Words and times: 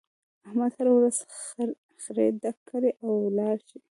احمد 0.47 0.71
هر 0.77 0.87
ورځ 0.95 1.17
خړی 2.03 2.27
ډک 2.41 2.57
کړي 2.69 2.91
او 3.03 3.11
ولاړ 3.25 3.57
شي. 3.67 3.79